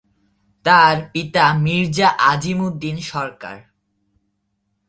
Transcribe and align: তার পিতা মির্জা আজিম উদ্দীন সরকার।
তার 0.65 0.95
পিতা 1.13 1.45
মির্জা 1.63 2.09
আজিম 2.31 2.59
উদ্দীন 2.61 2.97
সরকার। 3.11 3.57